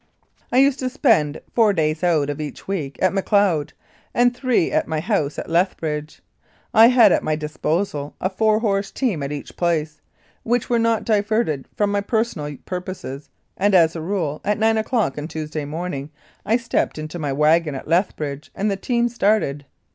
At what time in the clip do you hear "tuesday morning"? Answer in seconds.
15.27-16.09